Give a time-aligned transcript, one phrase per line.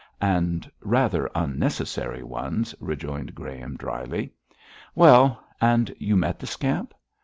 [0.19, 4.33] 'And rather unnecessary ones,' rejoined Graham, dryly.
[4.95, 6.95] 'Well, and you met the scamp?'